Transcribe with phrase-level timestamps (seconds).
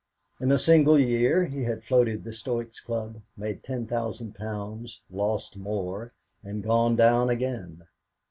[0.39, 5.57] In a single year he had floated the Stoics' Club, made ten thousand pounds, lost
[5.57, 6.11] more,
[6.43, 7.85] and gone down again.